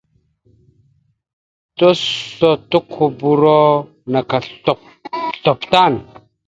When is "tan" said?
5.71-5.93